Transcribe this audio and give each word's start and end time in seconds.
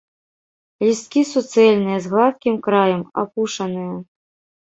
Лісткі 0.85 1.21
суцэльныя, 1.33 1.97
з 2.05 2.13
гладкім 2.13 2.55
краем, 2.67 3.01
апушаныя. 3.25 3.93